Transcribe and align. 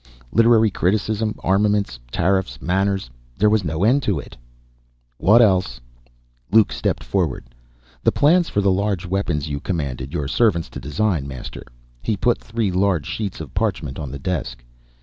Literary 0.31 0.71
criticism, 0.71 1.35
armaments, 1.43 1.99
tariffs, 2.11 2.59
manners 2.59 3.11
there 3.37 3.51
was 3.51 3.63
no 3.63 3.83
end 3.83 4.01
to 4.01 4.19
it. 4.19 4.35
"What 5.19 5.43
else?" 5.43 5.79
Luke 6.51 6.71
stepped 6.71 7.03
forward. 7.03 7.53
"The 8.03 8.11
plans 8.11 8.49
for 8.49 8.61
the 8.61 8.71
large 8.71 9.05
weapons 9.05 9.47
You 9.47 9.59
commanded 9.59 10.11
Your 10.11 10.27
servants 10.27 10.69
to 10.69 10.79
design, 10.79 11.27
Master." 11.27 11.61
He 12.01 12.17
put 12.17 12.39
three 12.41 12.71
large 12.71 13.05
sheets 13.05 13.39
of 13.39 13.53
parchment 13.53 13.99
on 13.99 14.09
the 14.09 14.17
desk. 14.17 14.63